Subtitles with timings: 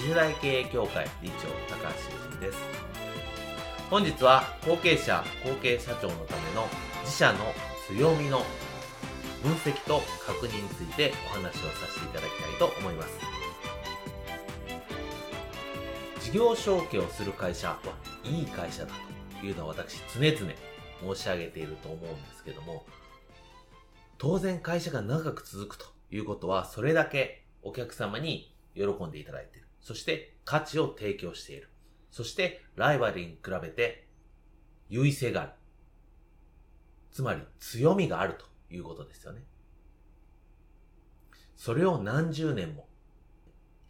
[0.00, 2.58] 次世代経営協会理事長高橋修人です。
[3.90, 6.66] 本日は後継者後継社長のための
[7.02, 7.38] 自社の
[7.86, 8.40] 強みの
[9.42, 13.10] 分析と確認についてお話をさせていただきたいと思います。
[16.24, 17.78] 事業承継をする会社は
[18.24, 18.92] いい会社だ
[19.38, 22.86] というのは私常々申し上げていると思うんですけども
[24.16, 29.69] 当然会社が長く続くということはそれだけお客様に喜んでいただいている。
[29.80, 31.68] そして価値を提供している。
[32.10, 34.06] そしてライバルに比べて
[34.88, 35.52] 優位性がある。
[37.12, 39.42] つまり強みがあるということですよね。
[41.56, 42.88] それを何十年も、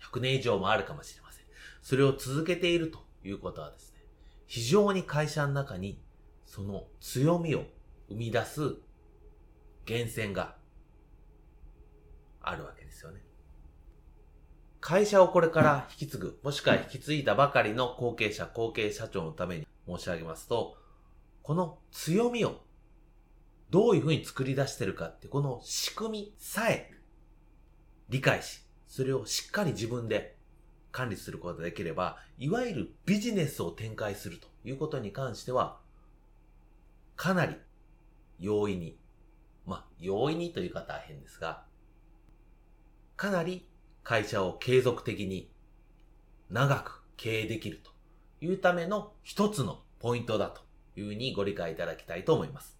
[0.00, 1.44] 100年以上もあるかもしれません。
[1.82, 4.00] それを続けているということはですね、
[4.46, 6.00] 非常に会社の中に
[6.44, 7.64] その強みを
[8.08, 8.60] 生み出す
[9.86, 10.56] 源泉が
[12.42, 13.20] あるわけですよね。
[14.80, 20.76] 会社をこれから引き継ぐ、もしくは引き継いだばかりの後継者、後継社長のために申し上げますと、
[21.42, 22.60] この強みを
[23.70, 26.90] どういうふうに作り出してるかって、この仕組みさえ
[28.08, 30.36] 理解し、それをしっかり自分で
[30.92, 35.78] 管理することができれば、いわゆるビジネスを展開するということに関しては、
[37.16, 37.56] かなり
[38.38, 38.98] 容易に、
[39.66, 41.64] まあ、容易にという方は変ですが、
[43.16, 43.66] かなり
[44.02, 45.50] 会社を継続的に
[46.50, 47.90] 長く経営できると
[48.44, 50.62] いうための一つのポイントだと
[50.96, 52.78] いうふうにご理解いただきたいと思います。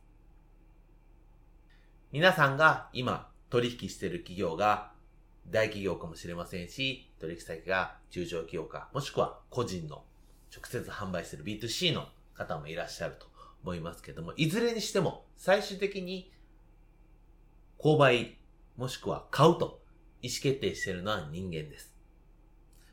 [2.13, 4.93] 皆さんが今取引している企業が
[5.49, 10.05] 大企業かもしれませんし、取引先が中小企業か、もしくは個人の
[10.55, 13.27] 直接販売している B2C の方もいらっしゃると
[13.63, 16.33] 思いますけども、いずれにしても最終的に
[17.79, 18.37] 購買
[18.77, 19.80] もしくは買うと
[20.23, 21.95] 意思決定してるのは人間です。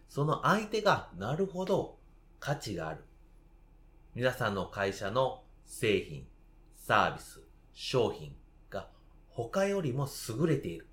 [0.10, 1.98] その相手がなるほど
[2.40, 3.04] 価値がある。
[4.16, 6.26] 皆さんの会社の製品、
[6.76, 7.42] サービス、
[7.74, 8.36] 商品
[8.70, 8.88] が
[9.30, 10.88] 他よりも優れている。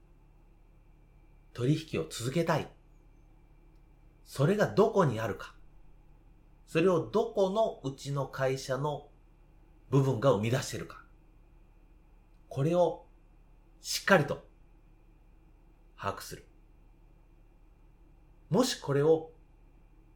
[1.53, 2.69] 取引を続けたい。
[4.25, 5.55] それがどこにあるか。
[6.66, 9.06] それをどこのうちの会社の
[9.91, 11.05] 部分が生み出しているか。
[12.49, 13.06] これを
[13.81, 14.45] しっかりと
[16.04, 16.44] 把握する。
[18.50, 19.31] もしこれを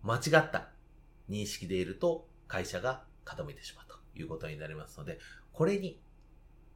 [0.02, 0.68] 間違った
[1.30, 5.18] 認識でいると会社が傾いてしまうということになりますので、
[5.52, 5.98] これに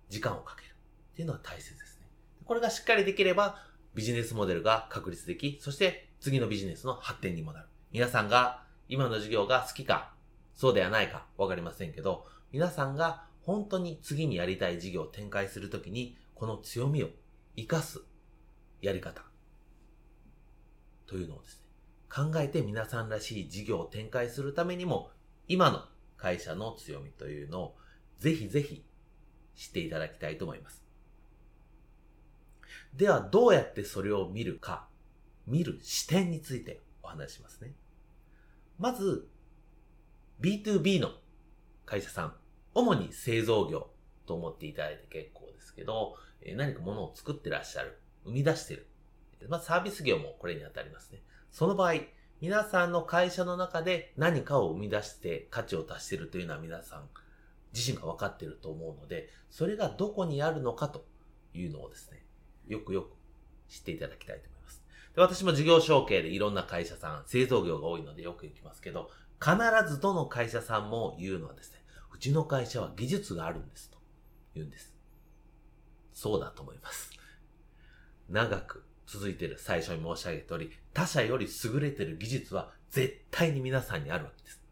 [0.08, 0.68] 時間をかける
[1.12, 2.06] っていうのは大切ですね。
[2.46, 3.58] これがしっかりできれば
[3.94, 7.68] ビジネスモデルが確立でき、そして次のビジネスの発展にもなる。
[7.90, 10.14] 皆さんが今の授業が好きか、
[10.54, 17.08] そうではないかわかりませんけど、皆さんが本当に次にやりたい事業を展開するときに、この強みを
[17.56, 18.02] 活かす
[18.82, 19.22] やり方
[21.06, 21.66] というのをですね、
[22.12, 25.10] 考えて皆さんらしい事業を展開するためにも、
[25.48, 25.84] 今の
[26.18, 27.76] 会社の強みというのを
[28.18, 28.84] ぜひぜひ
[29.54, 30.84] 知っていただきたいと思います。
[32.94, 34.88] では、どうやってそれを見るか、
[35.46, 37.72] 見る視点についてお話しますね。
[38.78, 39.28] まず、
[40.40, 41.12] B2B の
[41.86, 42.34] 会社さん、
[42.74, 43.90] 主に製造業
[44.26, 46.16] と思っていただいて結構ですけど、
[46.56, 48.01] 何か物を作ってらっしゃる。
[48.24, 48.86] 生み出してる。
[49.48, 51.22] まあ、サービス業もこれに当たりますね。
[51.50, 51.94] その場合、
[52.40, 57.08] 皆さんの会社の中で何かを生み出して価値を足してるというのは皆さん
[57.72, 61.04] 自身が分かってると思うので、それがどこにあるのかと
[61.54, 62.24] いうのをですね、
[62.66, 63.10] よくよく
[63.68, 64.82] 知っていただきたいと思います。
[65.14, 69.10] で私も事業承継でいろんな会社さん、製造業が多いのでよく行きますけど、
[69.40, 69.56] 必
[69.88, 71.78] ずどの会社さんも言うのはですね、
[72.14, 73.98] うちの会社は技術があるんですと
[74.54, 74.94] 言うんです。
[76.12, 77.10] そうだと思います。
[78.28, 84.62] 長く続いている最初に申し上げた通り、他社より優れている技術は絶対に皆さんにあるわけです。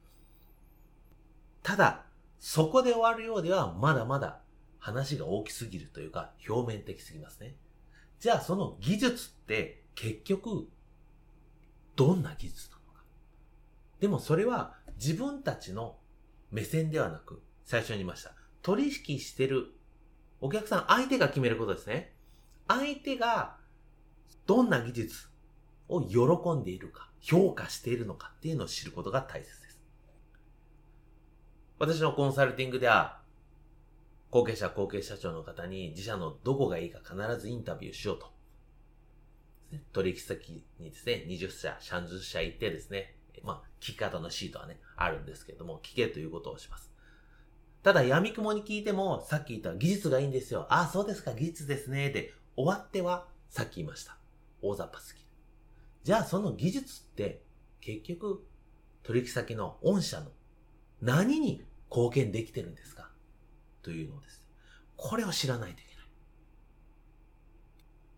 [1.62, 2.04] ただ、
[2.38, 4.40] そこで終わるようではまだまだ
[4.78, 7.54] 話が大きすぎるというか表面的すぎますね。
[8.18, 10.68] じゃあその技術って結局
[11.96, 13.02] どんな技術なのか。
[14.00, 15.98] でもそれは自分たちの
[16.50, 18.32] 目線ではなく、最初に言いました。
[18.62, 19.74] 取引してる
[20.40, 22.14] お客さん、相手が決めることですね。
[22.70, 23.56] 相手が
[24.46, 25.28] どんな技術
[25.88, 26.20] を喜
[26.52, 29.80] んでいるか、評価しているのかっていうのを知ることが大切です。
[31.80, 33.22] 私のコンサルティングでは、
[34.30, 38.30] 後継者、後継社長の方に自社のどこがいいか必ずインタビューしようと。
[39.92, 46.92] 取引先にですね、20社、30社行ってですね、まあ、聞き方のシートはね、あるんですけども、聞けということをします。
[47.82, 50.66] ただ、闇雲に聞いても、さっき言った技術がいいんですよ。
[50.68, 52.10] ああ、そうですか、技術ですね。
[52.10, 54.18] で、終わっては、さっき言いました。
[54.60, 55.26] 大雑把すぎる。
[56.04, 57.42] じゃあ、その技術って、
[57.80, 58.46] 結局、
[59.02, 60.30] 取引先の御社の
[61.00, 63.10] 何に貢献できてるんですか？
[63.82, 64.46] というのです。
[64.96, 66.04] これを知らないといけない。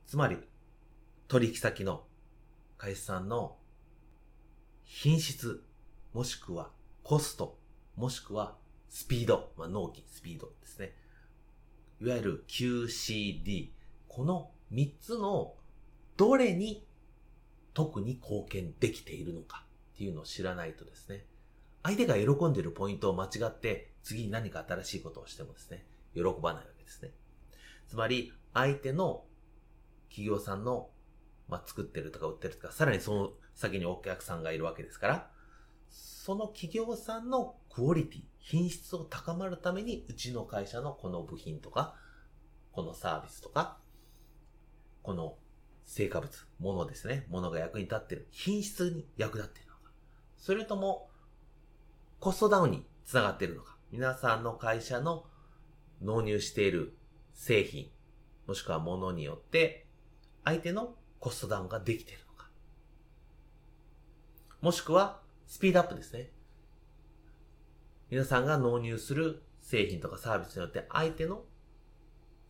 [0.07, 0.39] つまり、
[1.29, 2.05] 取引先の
[2.77, 3.57] 会社さんの
[4.83, 5.63] 品質、
[6.13, 6.71] もしくは
[7.05, 7.59] コスト、
[7.95, 8.57] もしくは
[8.89, 10.97] スピード、まあ、納期、スピードですね。
[12.01, 13.71] いわゆる QCD。
[14.15, 15.55] この3つの
[16.19, 16.87] どれに
[17.73, 19.65] 特に貢献できているのか
[19.95, 21.25] っていうのを知らないとですね、
[21.83, 27.11] 相手が喜んでいるポイントを間違って、次に何か新しいことをしてもですね、喜ばないわけですね。
[27.89, 29.25] つまり、相手の
[30.11, 30.91] 企業さんの、
[31.49, 35.31] まあ、作ってるとか売ってるとか、さらにその先にお客さんがいるわけですから、
[35.89, 41.95] その企業さんのクオリティ、品質を高まるために、うちの会社のこの部品とか、
[42.73, 43.79] このサービスとか、
[45.03, 45.37] この
[45.85, 47.27] 成果物、ものですね。
[47.29, 48.29] ものが役に立ってる。
[48.31, 49.93] 品質に役立っているのか。
[50.39, 51.11] それとも、
[52.21, 53.77] コストダウンにつながっているのか。
[53.91, 55.27] 皆さんの会社の
[56.01, 56.97] 納入している
[57.35, 57.91] 製品、
[58.47, 59.87] もしくはものによって、
[60.45, 62.49] 相手のコストダウンができているのか。
[64.61, 66.31] もしくは、スピードアップですね。
[68.09, 71.45] 皆さんが納入する製品とかサービスによって相手の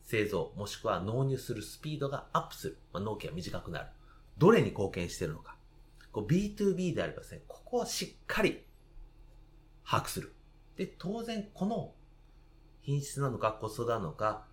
[0.03, 2.79] 製造、もしくは納入するスピードがアップする。
[2.93, 3.87] まあ、納期が短くなる。
[4.39, 5.57] どれに貢献しているのか。
[6.13, 8.65] B2B であればですね、ここをしっかり
[9.85, 10.35] 把握する。
[10.77, 11.95] で、当然この
[12.81, 14.47] 品質なのかコストなのか、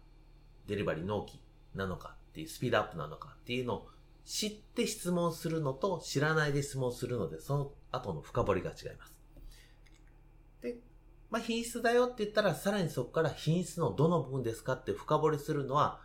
[0.67, 1.41] デリバリー納期
[1.75, 3.87] なのかっていうスピードアップなのかっていうのを
[4.25, 9.18] 知って質問するのと知らないで質問するので、その後の深掘りが違います。
[11.29, 16.01] まあ、品質だよって言ったら、さらにそこから品質のどの部分ですかって深掘りするのは、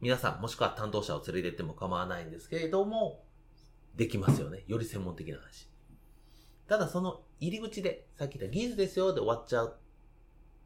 [0.00, 3.24] 皆さん、もしくは担当者を連れてっても構わないんですけれども、
[3.96, 4.64] できますよね。
[4.66, 5.68] より専門的な話。
[6.68, 9.76] ただその入り口で、さっき言った技術ですよで終わっちゃう。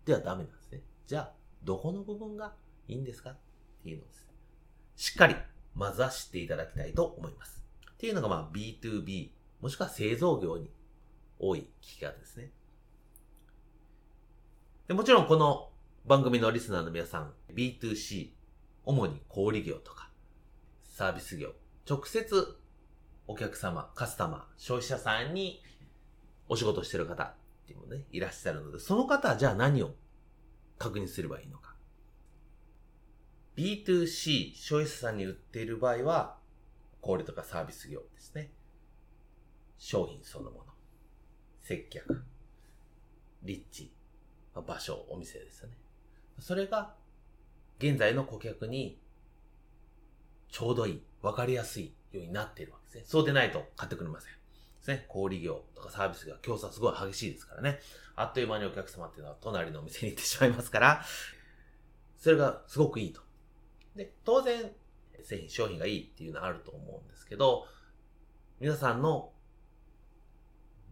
[0.04, 0.82] ではダメなんですね。
[1.06, 1.32] じゃあ、
[1.62, 2.52] どこの部分が
[2.88, 3.30] いいんですか？
[3.30, 3.36] っ
[3.82, 4.26] ていうのです。
[4.96, 5.36] しっかり、
[5.74, 7.64] まずは知っていただきたいと思います。
[7.92, 9.30] っていうのが、まあ、B2B、
[9.60, 10.70] もしくは製造業に
[11.38, 12.52] 多い聞き方ですね。
[14.86, 15.70] でもちろんこの
[16.04, 18.32] 番組のリスナーの皆さん、B2C、
[18.84, 20.10] 主に小売業とか、
[20.82, 21.52] サービス業、
[21.88, 22.58] 直接
[23.26, 25.62] お客様、カスタマー、消費者さんに
[26.50, 27.34] お仕事してる方っ
[27.66, 29.94] ていうのね、いらっしゃるので、その方はじゃあ何を
[30.76, 31.74] 確認すればいいのか。
[33.56, 36.36] B2C、消費者さんに売っている場合は、
[37.00, 38.50] 小売とかサービス業ですね。
[39.78, 40.64] 商品そのもの。
[41.62, 42.22] 接客。
[43.42, 43.93] 立地。
[44.62, 45.76] 場所、お店ですよね。
[46.40, 46.94] それが、
[47.78, 49.00] 現在の顧客に、
[50.48, 53.04] ちょうどいい、わかりやすいようになっているわけですね。
[53.06, 54.32] そうでないと買ってくれません。
[54.32, 54.38] で
[54.82, 55.06] すね。
[55.08, 57.80] 小売業とかサービスが競争すごい激しいですからね。
[58.16, 61.04] あっという間にお客様っていうのは隣のお店に行ってしまいますから、
[62.16, 63.20] それがすごくいいと。
[63.96, 64.72] で、当然、
[65.22, 67.66] 製品、商品がいいっていうのはあると思うんですけど、
[68.60, 69.32] 皆さんの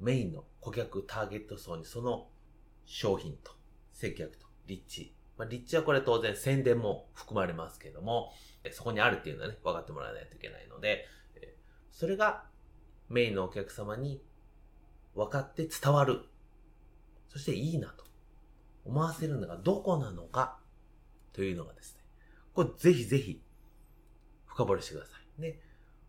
[0.01, 2.29] メインの顧客ターゲット層にその
[2.87, 3.53] 商品と
[3.93, 5.15] 接客と立地。
[5.39, 8.33] まあ、立地はこれ当然宣伝も含まれますけれども、
[8.71, 11.07] そこにあるっていうのはね、分かってもらわないといけないので、
[11.91, 12.45] それが
[13.09, 14.23] メインのお客様に
[15.15, 16.21] 分かって伝わる。
[17.29, 18.05] そしていいなと
[18.85, 20.59] 思わせるのがどこなのか
[21.33, 22.03] というのがですね、
[22.55, 23.43] これぜひぜひ
[24.47, 25.41] 深掘りしてください。
[25.41, 25.61] で、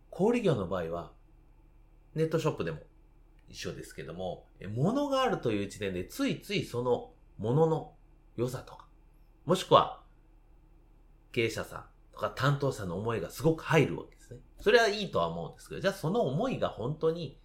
[0.10, 1.14] 小売業の場合は、
[2.14, 2.80] ネットショップでも
[3.50, 7.94] 一緒ですけども、物があるという時点でついついその物の
[8.36, 8.88] 良さとか、
[9.46, 10.02] もしくは
[11.32, 14.40] 経営者さんとか担当者の思いがすごく入るわけですね。
[14.60, 17.40] それはいいとは思うんですけど、じゃあその思いが本当に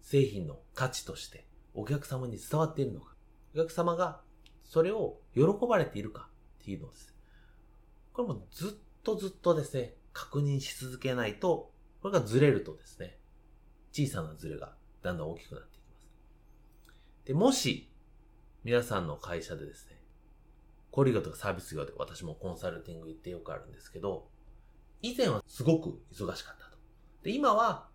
[0.00, 3.14] 製品の価値としてお客様に伝わっているのか。
[3.54, 4.22] お客様が
[4.64, 6.28] それを喜ばれているか
[6.60, 7.14] っていうのです、
[8.12, 8.70] これもずっ
[9.02, 11.70] とずっとですね、確認し続けないと、
[12.00, 13.18] これがずれるとですね、
[13.92, 16.08] 小さなずれがだんだん大きくなっていきます。
[17.26, 17.90] で、もし、
[18.64, 20.00] 皆さんの会社でですね、
[20.90, 24.28] 小売業とかサービス業で私もコンサルティング行ってよくあるんですけど、
[25.00, 26.78] 以前はすごく忙しかったと。
[27.22, 27.88] で、今は、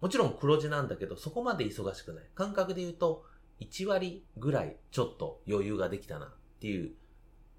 [0.00, 2.24] もちろん黒字なんだけど、そこまで忙しくない。
[2.34, 3.24] 感覚で言うと、
[3.60, 6.30] 1割ぐらいちょっと余裕ができたなっ
[6.60, 6.92] ていう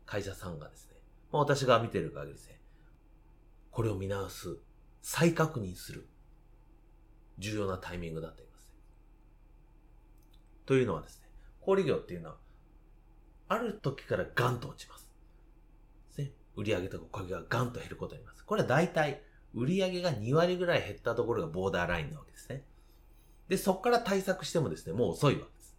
[0.06, 0.96] 会社さんがですね、
[1.32, 2.60] まあ、私が見てる限りですね、
[3.72, 4.58] これを見直す、
[5.02, 6.08] 再確認する、
[7.38, 8.70] 重要なタイミングだと言います、ね。
[10.66, 11.30] というのはですね、
[11.62, 12.38] 小売業っていうのは、
[13.48, 15.10] ある時からガンと落ちます。
[16.18, 18.46] ね、売上とかおかげがガンと減ることになります。
[18.46, 19.24] これは大体、
[19.54, 22.66] 売上が2割ぐらい減ったところがボーダーラインなわけですね。
[23.48, 25.78] で、そこから対策してもですね、もう遅いわけです。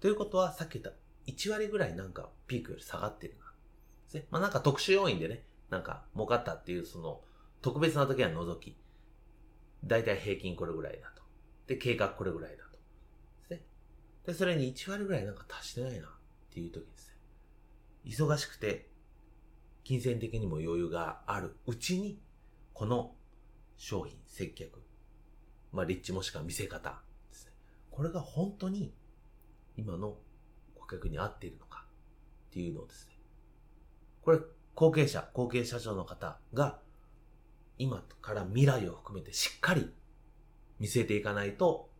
[0.00, 0.92] ということは、さっき言った
[1.26, 3.44] 1割ぐらいなんかピークより下がってるな。
[3.44, 4.26] ですね。
[4.30, 7.22] まあなんか特殊要因でね、なんか儲かったっていうその
[7.62, 8.76] 特別な時は除き、
[9.86, 11.22] だいたい平均これぐらいだと。
[11.66, 12.70] で、計画これぐらいだと。
[12.72, 12.78] で
[13.46, 13.62] すね。
[14.26, 16.10] で、それに1割ぐらいなんか足してないなっ
[16.52, 17.14] ていう時ですね。
[18.04, 18.90] 忙しくて、
[19.82, 22.18] 金銭的にも余裕があるうちに、
[22.72, 23.14] この
[23.76, 24.82] 商品、接客、
[25.72, 27.52] まあ、立地もしくは見せ方ですね。
[27.90, 28.94] これが本当に
[29.76, 30.16] 今の
[30.74, 31.86] 顧客に合っているのか
[32.50, 33.14] っていうのをですね。
[34.22, 34.38] これ、
[34.74, 36.80] 後継者、後継社長の方が
[37.78, 39.92] 今から未来を含めてしっかり
[40.78, 41.90] 見据えていかないと、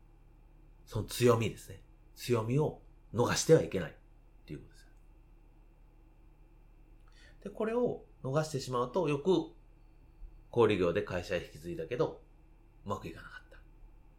[0.86, 1.80] その強みですね。
[2.14, 2.80] 強みを
[3.14, 3.94] 逃してはいけないっ
[4.46, 4.86] ていうことです。
[7.44, 9.52] で、これを逃してしまうと、よく
[10.50, 12.22] 小売業で会社へ引き継いだけど、
[12.86, 13.56] うまくいかなかった。
[13.56, 13.62] で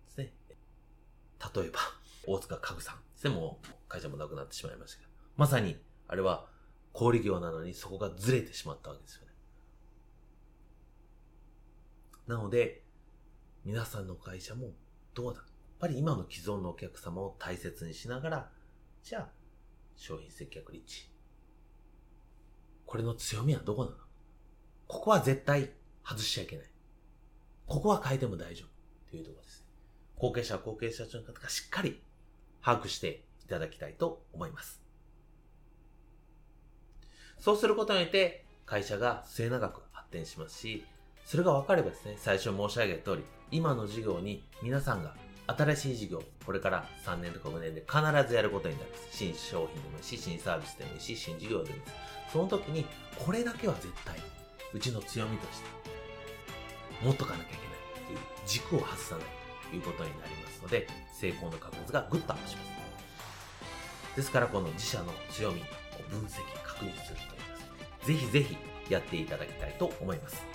[0.10, 0.34] すね。
[1.56, 1.80] 例えば、
[2.28, 3.34] 大塚家具さんですね。
[3.34, 5.12] もう会社もなくなってしまいましたけど。
[5.38, 6.48] まさに、あれは
[6.94, 9.34] 小売業なのにそこがずれてしまったわけですよね。
[12.28, 12.84] なので、
[13.64, 14.72] 皆さんの会社も
[15.14, 15.40] どうだ？
[15.40, 15.48] やっ
[15.80, 18.50] ぱり今の既存のお客様を大切にしながら、
[19.04, 19.30] じゃあ、
[19.96, 21.10] 商品接客立地。
[22.86, 23.98] これの強みはどこなの？
[24.88, 25.72] ここは絶対
[26.04, 26.66] 外しちゃいけない。
[27.68, 29.10] ここは変えても大丈夫。
[29.10, 29.66] というところですね。
[30.16, 32.02] 後継者、後継者長の方がしっかり
[32.62, 34.82] 把握していただきたいと思います。
[37.40, 40.86] そうすることによって、会社が末永く発展しますし、
[41.26, 45.16] それが分かればですね、最初申し上げた通り、今の事業に皆さんが
[45.48, 49.08] 新しい事業、これから3年とか5年で必ずやることになります。
[49.12, 51.94] 新商品でもいいし、新サービスでもいいし、新事業でもいいです。
[52.32, 52.86] その時に、
[53.18, 54.20] これだけは絶対、
[54.72, 55.68] うちの強みとして、
[57.04, 57.66] 持っとかなきゃいけない
[58.06, 59.26] っていう軸を外さない
[59.72, 64.16] ということになりますので、成功の確率がぐっとアップします。
[64.16, 65.64] ですから、この自社の強みを
[66.10, 67.16] 分析、確認する
[68.02, 68.58] というです、ぜひぜひ
[68.90, 70.55] やっていただきたいと思います。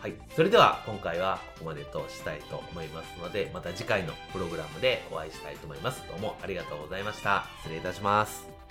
[0.00, 0.14] はい。
[0.34, 6.02] それでは今回はここまでとしたいと思いますので、また次回のプログラムでお会いしたいと思います。
[6.08, 7.44] どうもありがとうございました。
[7.58, 8.69] 失礼いたします。